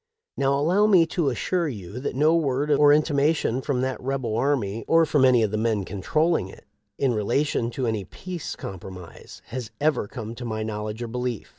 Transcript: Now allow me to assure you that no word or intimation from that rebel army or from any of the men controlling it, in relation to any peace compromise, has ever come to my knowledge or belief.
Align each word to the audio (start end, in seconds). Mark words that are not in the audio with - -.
Now 0.35 0.57
allow 0.57 0.87
me 0.87 1.05
to 1.05 1.29
assure 1.29 1.67
you 1.67 1.99
that 1.99 2.15
no 2.15 2.35
word 2.35 2.71
or 2.71 2.91
intimation 2.91 3.61
from 3.61 3.81
that 3.81 4.01
rebel 4.01 4.35
army 4.35 4.83
or 4.87 5.05
from 5.05 5.23
any 5.23 5.43
of 5.43 5.51
the 5.51 5.59
men 5.59 5.83
controlling 5.85 6.47
it, 6.47 6.65
in 6.97 7.13
relation 7.13 7.69
to 7.69 7.85
any 7.85 8.03
peace 8.05 8.55
compromise, 8.55 9.43
has 9.49 9.69
ever 9.79 10.07
come 10.07 10.33
to 10.33 10.43
my 10.43 10.63
knowledge 10.63 11.03
or 11.03 11.07
belief. 11.07 11.49